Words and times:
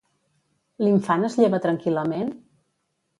L'infant 0.85 1.27
es 1.27 1.37
lleva 1.41 1.59
tranquil·lament? 1.65 2.33